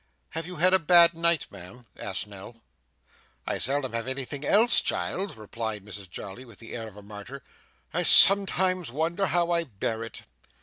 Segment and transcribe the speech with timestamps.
[0.31, 2.55] 'Have you had a bad night, ma'am?' asked Nell.
[3.45, 7.43] 'I seldom have anything else, child,' replied Mrs Jarley, with the air of a martyr.
[7.93, 10.23] 'I sometimes wonder how I bear it.